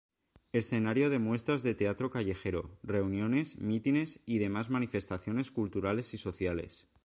[0.51, 6.87] Escenario de muestras de teatro callejero, reuniones, mítines y demás manifestaciones culturales y sociales.